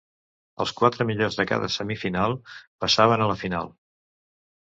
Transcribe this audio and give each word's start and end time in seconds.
Els 0.63 0.71
quatre 0.79 1.05
millors 1.09 1.35
de 1.41 1.45
cada 1.51 1.69
semifinal 1.75 2.33
passaven 2.85 3.25
a 3.27 3.27
la 3.35 3.39
final. 3.45 3.71